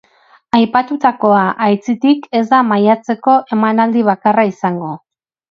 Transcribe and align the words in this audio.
Aipatutakoa, 0.59 1.43
aitzitik, 1.65 2.25
ez 2.39 2.41
da 2.55 2.63
maiatzeko 2.71 3.37
emanaldi 3.59 4.05
bakarra 4.11 4.49
izango. 4.55 4.91